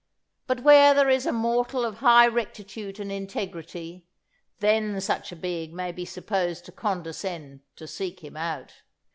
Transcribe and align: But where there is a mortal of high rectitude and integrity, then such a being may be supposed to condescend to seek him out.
But 0.47 0.61
where 0.63 0.95
there 0.95 1.11
is 1.11 1.27
a 1.27 1.31
mortal 1.31 1.85
of 1.85 1.97
high 1.99 2.25
rectitude 2.25 2.99
and 2.99 3.11
integrity, 3.11 4.07
then 4.57 4.99
such 4.99 5.31
a 5.31 5.35
being 5.35 5.75
may 5.75 5.91
be 5.91 6.05
supposed 6.05 6.65
to 6.65 6.71
condescend 6.71 7.59
to 7.75 7.85
seek 7.85 8.23
him 8.23 8.35
out. 8.35 8.81